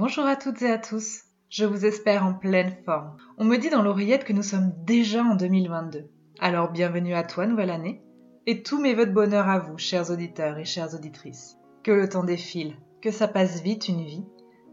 Bonjour 0.00 0.26
à 0.26 0.36
toutes 0.36 0.62
et 0.62 0.70
à 0.70 0.78
tous. 0.78 1.22
Je 1.50 1.64
vous 1.64 1.84
espère 1.84 2.24
en 2.24 2.32
pleine 2.32 2.72
forme. 2.84 3.16
On 3.36 3.44
me 3.44 3.56
dit 3.56 3.68
dans 3.68 3.82
l'oreillette 3.82 4.22
que 4.22 4.32
nous 4.32 4.44
sommes 4.44 4.72
déjà 4.84 5.24
en 5.24 5.34
2022. 5.34 6.08
Alors 6.38 6.70
bienvenue 6.70 7.14
à 7.14 7.24
toi, 7.24 7.48
nouvelle 7.48 7.70
année. 7.70 8.00
Et 8.46 8.62
tous 8.62 8.80
mes 8.80 8.94
voeux 8.94 9.06
de 9.06 9.12
bonheur 9.12 9.48
à 9.48 9.58
vous, 9.58 9.76
chers 9.76 10.12
auditeurs 10.12 10.56
et 10.56 10.64
chères 10.64 10.94
auditrices. 10.94 11.56
Que 11.82 11.90
le 11.90 12.08
temps 12.08 12.22
défile, 12.22 12.76
que 13.02 13.10
ça 13.10 13.26
passe 13.26 13.60
vite 13.60 13.88
une 13.88 14.04
vie, 14.04 14.22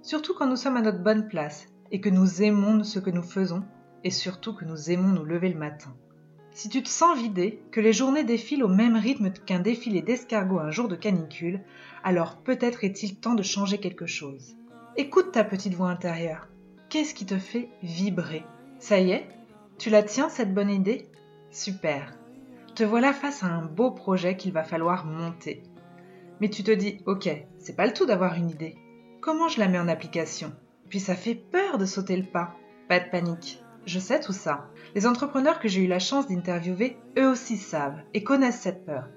surtout 0.03 0.35
quand 0.35 0.46
nous 0.46 0.55
sommes 0.55 0.77
à 0.77 0.83
notre 0.83 1.01
bonne 1.01 1.28
place 1.28 1.70
et 1.92 2.00
que 2.00 2.10
nous 2.10 2.44
aimons 2.44 2.84
ce 2.84 3.00
que 3.00 3.10
nous 3.10 3.23
faisons 3.23 3.64
et 4.04 4.12
surtout 4.12 4.54
que 4.54 4.66
nous 4.66 4.92
aimons 4.92 5.10
nous 5.10 5.26
lever 5.26 5.50
le 5.50 5.57
matin. 5.57 5.96
Si 6.52 6.70
tu 6.70 6.84
te 6.84 6.88
sens 6.88 7.18
vidé, 7.18 7.64
que 7.71 7.82
les 7.82 7.94
journées 7.94 8.26
défilent 8.26 8.64
au 8.64 8.68
même 8.68 8.96
rythme 8.96 9.32
qu'un 9.32 9.60
défilé 9.60 10.04
d'escargots 10.04 10.60
un 10.60 10.70
jour 10.70 10.88
de 10.88 10.96
canicule, 10.96 11.62
alors 12.04 12.44
peut-être 12.44 12.84
est-il 12.84 13.16
temps 13.16 13.34
de 13.34 13.42
changer 13.42 13.80
quelque 13.80 14.05
chose. 14.05 14.55
Écoute 14.98 15.34
ta 15.34 15.43
petite 15.43 15.73
voix 15.73 15.89
intérieure. 15.89 16.48
Qu'est-ce 16.88 17.14
qui 17.14 17.25
te 17.25 17.38
fait 17.38 17.68
vibrer? 17.83 18.46
Ça 18.79 18.97
y 18.97 19.11
est? 19.11 19.28
Tu 19.78 19.89
la 19.89 20.04
tiens, 20.04 20.29
cette 20.29 20.54
bonne 20.54 20.69
idée? 20.69 21.10
Super. 21.52 22.18
Te 22.75 22.86
voilà 22.86 23.11
face 23.11 23.43
à 23.43 23.47
un 23.47 23.66
beau 23.66 23.92
projet 23.92 24.38
qu'il 24.38 24.54
va 24.54 24.64
falloir 24.64 25.05
monter. 25.05 25.64
Mais 26.39 26.47
tu 26.47 26.64
te 26.64 26.71
dis, 26.71 27.00
ok, 27.05 27.29
c'est 27.60 27.75
pas 27.75 27.88
le 27.88 27.93
tout 27.93 28.05
d'avoir 28.05 28.36
une 28.36 28.50
idée. 28.50 28.78
Comment 29.19 29.50
je 29.50 29.60
la 29.60 29.68
mets 29.68 29.79
en 29.79 29.89
application? 29.89 30.54
Puis 30.88 31.02
ça 31.02 31.16
fait 31.16 31.36
peur 31.36 31.77
de 31.77 31.86
sauter 31.86 32.16
le 32.16 32.23
pas. 32.23 32.55
Pas 32.88 33.02
de 33.02 33.09
panique. 33.09 33.61
Je 33.86 34.00
sais 34.00 34.22
tout 34.22 34.31
ça. 34.31 34.69
Les 34.95 35.08
entrepreneurs 35.08 35.59
que 35.59 35.67
j'ai 35.67 35.83
eu 35.83 35.88
la 35.88 36.00
chance 36.00 36.30
d'interviewer, 36.30 36.97
eux 37.19 37.27
aussi 37.27 37.58
savent 37.58 38.00
et 38.14 38.23
connaissent 38.23 38.61
cette 38.61 38.86
peur. 38.86 39.09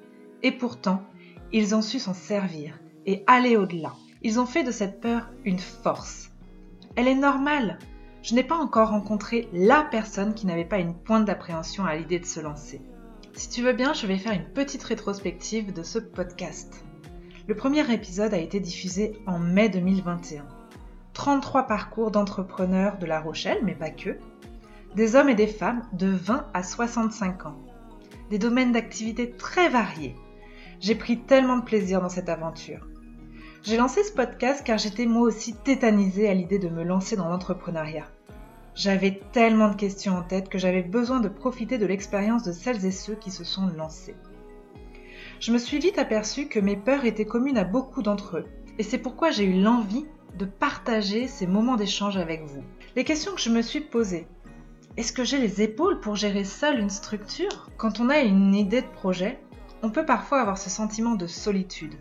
Et 0.43 0.51
pourtant, 0.51 1.05
ils 1.53 1.77
ont 1.77 1.83
su 1.83 2.01
s'en 2.01 2.15
servir 2.15 2.81
et 3.07 3.23
aller 3.29 3.57
au-delà. 3.57 3.93
Ils 4.23 4.41
ont 4.41 4.47
fait 4.47 4.65
de 4.65 4.73
cette 4.73 5.01
peur 5.01 5.31
une 5.45 5.61
force. 5.61 6.31
Elle 6.97 7.07
est 7.07 7.15
normale. 7.15 7.79
Je 8.23 8.35
n'ai 8.35 8.43
pas 8.43 8.57
encore 8.57 8.91
rencontré 8.91 9.49
la 9.53 9.83
personne 9.83 10.35
qui 10.35 10.47
n'avait 10.47 10.65
pas 10.65 10.79
une 10.79 10.95
pointe 10.95 11.25
d'appréhension 11.25 11.85
à 11.85 11.95
l'idée 11.95 12.19
de 12.19 12.27
se 12.27 12.41
lancer. 12.41 12.81
Si 13.35 13.49
tu 13.49 13.63
veux 13.63 13.73
bien, 13.73 13.93
je 13.93 14.09
vais 14.09 14.19
faire 14.19 14.33
une 14.33 14.53
petite 14.53 14.83
rétrospective 14.83 15.73
de 15.73 15.85
ce 15.85 16.01
podcast. 16.01 16.85
Le 17.47 17.55
premier 17.55 17.93
épisode 17.93 18.35
a 18.35 18.39
été 18.39 18.59
diffusé 18.59 19.23
en 19.27 19.39
mai 19.39 19.69
2021. 19.69 20.45
33 21.13 21.69
parcours 21.69 22.11
d'entrepreneurs 22.11 22.99
de 22.99 23.07
La 23.07 23.21
Rochelle, 23.21 23.61
mais 23.63 23.77
pas 23.77 23.91
que. 23.91 24.19
Des 24.97 25.15
hommes 25.15 25.29
et 25.29 25.37
des 25.37 25.47
femmes 25.47 25.87
de 25.93 26.09
20 26.09 26.49
à 26.53 26.65
65 26.65 27.47
ans. 27.47 27.59
Des 28.31 28.39
domaines 28.39 28.73
d'activité 28.73 29.31
très 29.31 29.69
variés. 29.69 30.17
J'ai 30.81 30.97
pris 30.97 31.21
tellement 31.21 31.59
de 31.59 31.65
plaisir 31.65 32.01
dans 32.01 32.09
cette 32.09 32.29
aventure. 32.29 32.88
J'ai 33.69 33.77
lancé 33.77 34.03
ce 34.03 34.13
podcast 34.13 34.65
car 34.65 34.79
j'étais 34.79 35.05
moi 35.05 35.27
aussi 35.29 35.53
tétanisée 35.53 36.27
à 36.27 36.33
l'idée 36.33 36.59
de 36.59 36.71
me 36.71 36.83
lancer 36.83 37.17
dans 37.17 37.29
l'entrepreneuriat. 37.29 38.07
J'avais 38.75 39.21
tellement 39.33 39.69
de 39.69 39.75
questions 39.75 40.17
en 40.17 40.23
tête 40.23 40.49
que 40.49 40.57
j'avais 40.57 40.81
besoin 40.81 41.21
de 41.21 41.29
profiter 41.29 41.77
de 41.77 41.85
l'expérience 41.85 42.45
de 42.45 42.53
celles 42.53 42.87
et 42.87 42.91
ceux 42.91 43.15
qui 43.15 43.31
se 43.31 43.45
sont 43.45 43.67
lancés. 43.67 44.17
Je 45.39 45.53
me 45.53 45.59
suis 45.59 45.79
vite 45.79 45.99
aperçue 45.99 46.49
que 46.49 46.59
mes 46.59 46.77
peurs 46.77 47.05
étaient 47.05 47.27
communes 47.27 47.59
à 47.59 47.65
beaucoup 47.65 48.01
d'entre 48.01 48.39
eux, 48.39 48.47
et 48.79 48.83
c'est 48.83 48.97
pourquoi 48.97 49.31
j'ai 49.33 49.45
eu 49.45 49.61
l'envie 49.61 50.07
de 50.39 50.47
partager 50.47 51.29
ces 51.29 51.47
moments 51.47 51.77
d'échange 51.77 52.17
avec 52.17 52.47
vous. 52.47 52.65
Les 52.97 53.05
questions 53.05 53.35
que 53.35 53.43
je 53.43 53.51
me 53.51 53.61
suis 53.61 53.83
posées. 53.83 54.27
Est-ce 54.97 55.13
que 55.13 55.25
j'ai 55.25 55.37
les 55.37 55.61
épaules 55.61 56.01
pour 56.01 56.17
gérer 56.17 56.45
seule 56.45 56.79
une 56.79 56.89
structure? 56.89 57.69
Quand 57.77 58.01
on 58.01 58.09
a 58.09 58.21
une 58.21 58.55
idée 58.55 58.81
de 58.81 58.87
projet, 58.87 59.39
on 59.83 59.91
peut 59.91 60.07
parfois 60.07 60.41
avoir 60.41 60.57
ce 60.57 60.71
sentiment 60.71 61.17
de 61.17 61.27
solitude, 61.27 61.97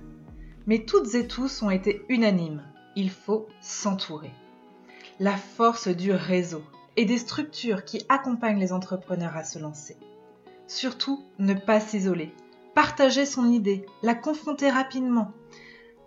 mais 0.67 0.79
toutes 0.79 1.15
et 1.15 1.27
tous 1.27 1.63
ont 1.63 1.69
été 1.69 2.05
unanimes. 2.09 2.61
Il 2.95 3.09
faut 3.09 3.47
s'entourer. 3.61 4.31
La 5.19 5.35
force 5.35 5.87
du 5.87 6.11
réseau 6.11 6.61
et 6.97 7.05
des 7.05 7.17
structures 7.17 7.85
qui 7.85 8.05
accompagnent 8.09 8.59
les 8.59 8.73
entrepreneurs 8.73 9.37
à 9.37 9.43
se 9.43 9.57
lancer. 9.57 9.95
Surtout, 10.67 11.23
ne 11.39 11.53
pas 11.53 11.79
s'isoler. 11.79 12.33
Partager 12.75 13.25
son 13.25 13.49
idée, 13.49 13.85
la 14.03 14.13
confronter 14.13 14.69
rapidement. 14.69 15.31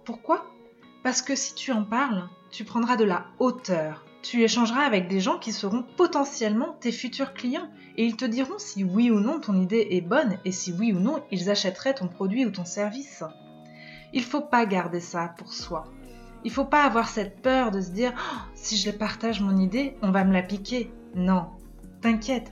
Pourquoi? 0.05 0.47
Parce 1.03 1.23
que 1.23 1.35
si 1.35 1.55
tu 1.55 1.73
en 1.73 1.83
parles, 1.83 2.29
tu 2.51 2.65
prendras 2.65 2.97
de 2.97 3.05
la 3.05 3.27
hauteur. 3.39 4.05
Tu 4.23 4.43
échangeras 4.43 4.83
avec 4.83 5.09
des 5.09 5.21
gens 5.21 5.39
qui 5.39 5.53
seront 5.53 5.85
potentiellement 5.97 6.77
tes 6.81 6.93
futurs 6.93 7.33
clients 7.33 7.71
et 7.97 8.05
ils 8.05 8.17
te 8.17 8.27
diront 8.27 8.59
si 8.59 8.85
oui 8.85 9.11
ou 9.11 9.19
non 9.19 9.41
ton 9.41 9.55
idée 9.59 9.89
est 9.93 10.03
bonne 10.03 10.39
et 10.45 10.53
si 10.53 10.73
oui 10.73 10.93
ou 10.93 11.01
non 11.01 11.23
ils 11.31 11.49
achèteraient 11.49 11.95
ton 11.95 12.09
produit 12.09 12.45
ou 12.45 12.51
ton 12.51 12.67
service. 12.67 13.25
Il 14.13 14.23
faut 14.23 14.41
pas 14.41 14.67
garder 14.67 15.01
ça 15.01 15.35
pour 15.39 15.53
soi. 15.53 15.85
Il 16.45 16.51
faut 16.51 16.65
pas 16.65 16.85
avoir 16.85 17.09
cette 17.09 17.43
peur 17.43 17.71
de 17.71 17.81
se 17.81 17.91
dire 17.91 18.13
oh, 18.17 18.39
si 18.55 18.77
je 18.77 18.91
partage 18.91 19.41
mon 19.41 19.57
idée, 19.57 19.97
on 20.03 20.11
va 20.11 20.25
me 20.25 20.33
la 20.33 20.43
piquer. 20.43 20.93
Non, 21.15 21.47
t'inquiète. 22.01 22.51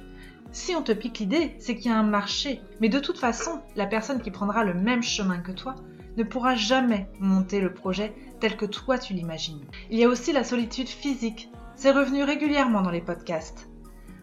Si 0.51 0.75
on 0.75 0.83
te 0.83 0.93
pique 0.93 1.19
l'idée, 1.19 1.55
c'est 1.59 1.75
qu'il 1.75 1.91
y 1.91 1.95
a 1.95 1.99
un 1.99 2.03
marché. 2.03 2.61
Mais 2.81 2.89
de 2.89 2.99
toute 2.99 3.19
façon, 3.19 3.61
la 3.77 3.87
personne 3.87 4.21
qui 4.21 4.31
prendra 4.31 4.65
le 4.65 4.75
même 4.75 5.03
chemin 5.03 5.39
que 5.39 5.53
toi 5.53 5.75
ne 6.17 6.25
pourra 6.25 6.55
jamais 6.55 7.09
monter 7.21 7.61
le 7.61 7.73
projet 7.73 8.15
tel 8.41 8.57
que 8.57 8.67
toi 8.67 8.99
tu 8.99 9.15
l'imagines. 9.15 9.65
Il 9.91 9.99
y 9.99 10.05
a 10.05 10.09
aussi 10.09 10.33
la 10.33 10.45
solitude 10.45 10.89
physique. 10.89 11.51
C'est 11.77 11.93
revenu 11.93 12.25
régulièrement 12.25 12.83
dans 12.83 12.91
les 12.91 13.01
podcasts. 13.01 13.69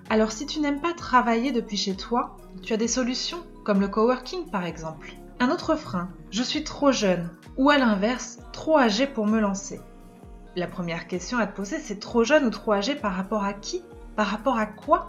Alors 0.09 0.31
si 0.31 0.46
tu 0.46 0.59
n'aimes 0.59 0.81
pas 0.81 0.94
travailler 0.94 1.52
depuis 1.52 1.78
chez 1.78 1.96
toi, 1.96 2.38
tu 2.62 2.73
as 2.73 2.78
des 2.78 2.88
solutions, 2.88 3.44
comme 3.63 3.79
le 3.79 3.88
coworking 3.88 4.50
par 4.50 4.66
exemple. 4.66 5.16
Un 5.40 5.50
autre 5.50 5.75
frein, 5.75 6.09
je 6.31 6.41
suis 6.41 6.63
trop 6.63 6.94
jeune 6.94 7.29
ou 7.57 7.69
à 7.69 7.78
l'inverse, 7.78 8.40
trop 8.53 8.78
âgé 8.78 9.06
pour 9.06 9.28
me 9.28 9.40
lancer. 9.40 9.81
La 10.56 10.66
première 10.66 11.07
question 11.07 11.38
à 11.38 11.46
te 11.46 11.56
poser, 11.56 11.79
c'est 11.79 12.00
trop 12.00 12.23
jeune 12.23 12.46
ou 12.46 12.50
trop 12.50 12.72
âgé 12.72 12.96
par 12.96 13.13
rapport 13.13 13.44
à 13.44 13.51
qui? 13.51 13.84
Par 14.16 14.28
rapport 14.28 14.57
à 14.57 14.66
quoi? 14.66 15.07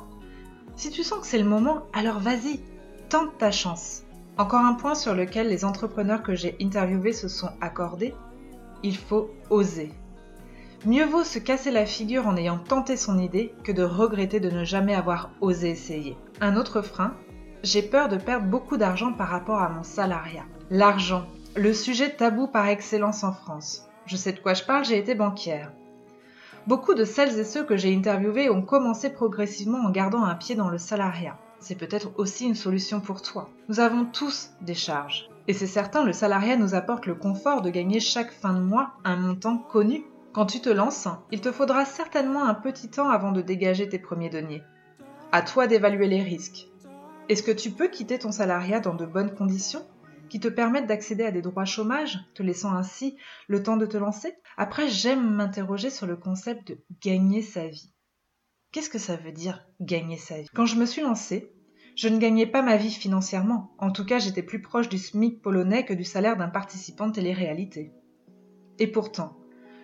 Si 0.75 0.91
tu 0.91 1.05
sens 1.05 1.21
que 1.21 1.27
c'est 1.27 1.39
le 1.39 1.49
moment, 1.49 1.85
alors 1.93 2.19
vas-y, 2.19 2.61
tente 3.09 3.39
ta 3.39 3.53
chance. 3.53 4.03
Encore 4.37 4.63
un 4.63 4.75
point 4.75 4.97
sur 4.97 5.15
lequel 5.15 5.49
les 5.49 5.65
entrepreneurs 5.65 6.25
que 6.25 6.35
j'ai 6.35 6.57
interviewés 6.61 7.13
se 7.13 7.29
sont 7.29 7.51
accordés, 7.61 8.13
il 8.83 8.97
faut 8.97 9.31
oser. 9.49 9.93
Mieux 10.85 11.07
vaut 11.07 11.25
se 11.25 11.39
casser 11.39 11.71
la 11.71 11.87
figure 11.87 12.27
en 12.27 12.37
ayant 12.37 12.59
tenté 12.59 12.97
son 12.97 13.19
idée 13.19 13.55
que 13.63 13.73
de 13.73 13.85
regretter 13.85 14.41
de 14.41 14.51
ne 14.51 14.65
jamais 14.65 14.95
avoir 14.95 15.31
osé 15.41 15.71
essayer. 15.71 16.17
Un 16.41 16.57
autre 16.57 16.83
frein, 16.83 17.15
j'ai 17.67 17.83
peur 17.83 18.09
de 18.09 18.17
perdre 18.17 18.47
beaucoup 18.47 18.77
d'argent 18.77 19.13
par 19.13 19.29
rapport 19.29 19.61
à 19.61 19.69
mon 19.69 19.83
salariat. 19.83 20.45
L'argent, 20.71 21.27
le 21.57 21.75
sujet 21.75 22.11
tabou 22.11 22.47
par 22.47 22.69
excellence 22.69 23.25
en 23.25 23.33
France. 23.33 23.89
Je 24.07 24.15
sais 24.15 24.33
de 24.33 24.39
quoi 24.39 24.55
je 24.55 24.63
parle, 24.63 24.85
j'ai 24.85 24.99
été 24.99 25.17
banquière. 25.17 25.73
Beaucoup 26.69 26.95
de 26.95 27.05
celles 27.05 27.37
et 27.41 27.45
ceux 27.45 27.65
que 27.65 27.77
j'ai 27.77 27.93
interviewés 27.93 28.51
ont 28.51 28.63
commencé 28.63 29.11
progressivement 29.11 29.81
en 29.81 29.91
gardant 29.91 30.23
un 30.23 30.37
pied 30.37 30.55
dans 30.55 30.69
le 30.69 30.79
salariat. 30.79 31.39
C'est 31.59 31.75
peut-être 31.75 32.13
aussi 32.19 32.47
une 32.47 32.55
solution 32.55 33.01
pour 33.01 33.21
toi. 33.21 33.51
Nous 33.69 33.81
avons 33.81 34.05
tous 34.05 34.51
des 34.61 34.75
charges. 34.75 35.29
Et 35.49 35.53
c'est 35.53 35.67
certain, 35.67 36.05
le 36.05 36.13
salariat 36.13 36.57
nous 36.57 36.77
apporte 36.77 37.07
le 37.07 37.17
confort 37.17 37.63
de 37.63 37.71
gagner 37.71 37.99
chaque 37.99 38.33
fin 38.33 38.53
de 38.53 38.63
mois 38.63 38.93
un 39.05 39.17
montant 39.17 39.59
connu. 39.59 40.05
Quand 40.33 40.47
tu 40.47 40.61
te 40.61 40.69
lances, 40.69 41.09
il 41.33 41.41
te 41.41 41.51
faudra 41.51 41.85
certainement 41.85 42.45
un 42.45 42.55
petit 42.55 42.91
temps 42.91 43.09
avant 43.09 43.33
de 43.33 43.41
dégager 43.41 43.89
tes 43.89 43.99
premiers 43.99 44.31
deniers. 44.31 44.63
À 45.33 45.43
toi 45.43 45.67
d'évaluer 45.67 46.07
les 46.07 46.23
risques. 46.23 46.69
Est-ce 47.29 47.43
que 47.43 47.51
tu 47.51 47.73
peux 47.73 47.89
quitter 47.89 48.21
ton 48.21 48.31
salariat 48.31 48.79
dans 48.79 48.95
de 48.95 49.05
bonnes 49.05 49.35
conditions 49.35 49.85
qui 50.29 50.39
te 50.39 50.47
permettent 50.47 50.87
d'accéder 50.87 51.25
à 51.25 51.33
des 51.33 51.43
droits 51.43 51.65
chômage, 51.65 52.21
te 52.35 52.43
laissant 52.45 52.73
ainsi 52.73 53.17
le 53.49 53.65
temps 53.65 53.77
de 53.77 53.85
te 53.85 53.97
lancer? 53.97 54.33
Après, 54.57 54.89
j'aime 54.89 55.35
m'interroger 55.35 55.91
sur 55.91 56.07
le 56.07 56.15
concept 56.15 56.69
de 56.69 56.79
gagner 57.03 57.43
sa 57.43 57.67
vie. 57.67 57.93
Qu'est-ce 58.71 58.91
que 58.91 59.01
ça 59.01 59.17
veut 59.17 59.33
dire 59.33 59.67
gagner 59.81 60.19
sa 60.19 60.41
vie? 60.41 60.47
Quand 60.55 60.67
je 60.67 60.77
me 60.77 60.87
suis 60.87 61.03
lancée, 61.03 61.53
je 61.97 62.07
ne 62.07 62.19
gagnais 62.19 62.47
pas 62.47 62.63
ma 62.63 62.77
vie 62.77 62.93
financièrement. 62.93 63.75
En 63.79 63.91
tout 63.91 64.05
cas, 64.05 64.21
j'étais 64.21 64.45
plus 64.45 64.63
proche 64.63 64.89
du 64.89 64.99
SMIC 64.99 65.43
polonais 65.43 65.85
que 65.85 65.95
du 65.95 66.05
salaire 66.05 66.37
d'un 66.37 66.49
participant 66.49 67.09
de 67.09 67.15
télé-réalité. 67.15 67.93
Et 68.79 68.87
pourtant, 68.87 69.37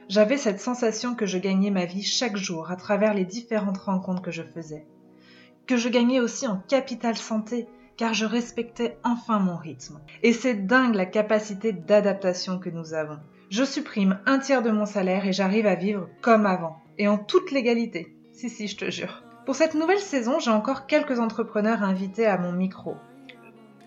j'avais 0.08 0.36
cette 0.36 0.60
sensation 0.60 1.16
que 1.16 1.26
je 1.26 1.38
gagnais 1.38 1.70
ma 1.70 1.86
vie 1.86 2.04
chaque 2.04 2.36
jour 2.36 2.70
à 2.70 2.76
travers 2.76 3.14
les 3.14 3.24
différentes 3.24 3.78
rencontres 3.78 4.22
que 4.22 4.30
je 4.30 4.44
faisais 4.44 4.86
que 5.66 5.76
je 5.76 5.88
gagnais 5.88 6.20
aussi 6.20 6.46
en 6.46 6.56
capital 6.68 7.16
santé, 7.16 7.66
car 7.96 8.14
je 8.14 8.24
respectais 8.24 8.98
enfin 9.04 9.38
mon 9.38 9.56
rythme. 9.56 10.00
Et 10.22 10.32
c'est 10.32 10.66
dingue 10.66 10.94
la 10.94 11.06
capacité 11.06 11.72
d'adaptation 11.72 12.58
que 12.58 12.70
nous 12.70 12.94
avons. 12.94 13.18
Je 13.50 13.64
supprime 13.64 14.18
un 14.26 14.38
tiers 14.38 14.62
de 14.62 14.70
mon 14.70 14.86
salaire 14.86 15.26
et 15.26 15.32
j'arrive 15.32 15.66
à 15.66 15.74
vivre 15.74 16.08
comme 16.20 16.46
avant, 16.46 16.82
et 16.98 17.06
en 17.08 17.18
toute 17.18 17.50
légalité. 17.50 18.16
Si, 18.32 18.48
si, 18.48 18.66
je 18.66 18.76
te 18.76 18.90
jure. 18.90 19.22
Pour 19.44 19.56
cette 19.56 19.74
nouvelle 19.74 19.98
saison, 19.98 20.38
j'ai 20.38 20.50
encore 20.50 20.86
quelques 20.86 21.20
entrepreneurs 21.20 21.82
invités 21.82 22.26
à 22.26 22.38
mon 22.38 22.52
micro. 22.52 22.96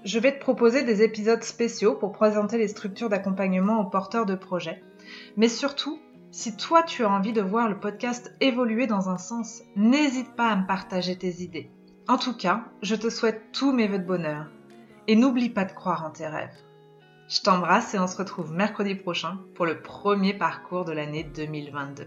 Je 0.04 0.20
vais 0.20 0.34
te 0.34 0.40
proposer 0.40 0.84
des 0.84 1.02
épisodes 1.02 1.44
spéciaux 1.44 1.96
pour 1.96 2.12
présenter 2.12 2.60
les 2.60 2.68
structures 2.68 3.10
d'accompagnement 3.10 3.80
aux 3.80 3.90
porteurs 3.90 4.28
de 4.28 4.36
projets, 4.36 4.84
mais 5.36 5.50
surtout 5.50 6.00
si 6.36 6.58
toi 6.58 6.84
tu 6.84 7.06
as 7.06 7.10
envie 7.10 7.32
de 7.32 7.42
voir 7.42 7.70
le 7.70 7.80
podcast 7.80 8.36
évoluer 8.42 8.88
dans 8.88 9.08
un 9.08 9.18
sens, 9.18 9.62
n'hésite 9.78 10.36
pas 10.36 10.50
à 10.50 10.58
me 10.58 10.68
partager 10.68 11.18
tes 11.18 11.42
idées. 11.42 11.72
En 12.10 12.18
tout 12.18 12.36
cas, 12.36 12.66
je 12.82 12.96
te 12.96 13.10
souhaite 13.10 13.54
tous 13.54 13.72
mes 13.72 13.88
voeux 13.88 14.00
de 14.00 14.06
bonheur. 14.06 14.48
Et 15.08 15.16
n'oublie 15.16 15.50
pas 15.50 15.64
de 15.64 15.72
croire 15.72 16.04
en 16.04 16.12
tes 16.12 16.28
rêves. 16.28 16.58
Je 17.30 17.40
t'embrasse 17.40 17.94
et 17.94 18.00
on 18.00 18.08
se 18.08 18.18
retrouve 18.18 18.52
mercredi 18.52 18.96
prochain 18.96 19.40
pour 19.56 19.66
le 19.66 19.82
premier 19.82 20.34
parcours 20.34 20.84
de 20.84 20.92
l'année 20.92 21.24
2022. 21.24 22.06